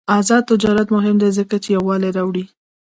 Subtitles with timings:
[0.17, 2.43] آزاد تجارت مهم دی ځکه چې یووالي راوړي.